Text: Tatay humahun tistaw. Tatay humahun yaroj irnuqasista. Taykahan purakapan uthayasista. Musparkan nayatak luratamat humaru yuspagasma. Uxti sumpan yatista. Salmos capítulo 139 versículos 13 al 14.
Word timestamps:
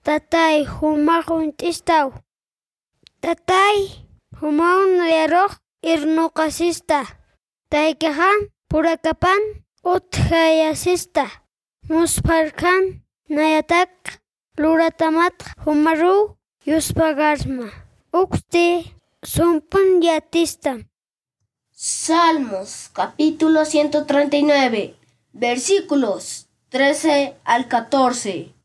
Tatay 0.00 0.64
humahun 0.64 1.52
tistaw. 1.52 2.08
Tatay 3.20 4.00
humahun 4.40 5.04
yaroj 5.04 5.52
irnuqasista. 5.84 7.04
Taykahan 7.68 8.48
purakapan 8.64 9.60
uthayasista. 9.84 11.28
Musparkan 11.92 13.04
nayatak 13.28 13.92
luratamat 14.56 15.36
humaru 15.68 16.40
yuspagasma. 16.64 17.68
Uxti 18.08 18.96
sumpan 19.20 20.00
yatista. 20.00 20.80
Salmos 21.76 22.88
capítulo 22.96 23.68
139 23.68 24.96
versículos 25.36 26.48
13 26.70 27.36
al 27.44 27.68
14. 27.68 28.59